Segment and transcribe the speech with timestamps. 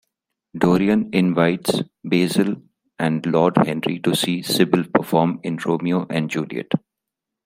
[0.57, 2.55] Dorian invites Basil
[2.97, 6.71] and Lord Henry to see Sibyl perform in "Romeo and Juliet".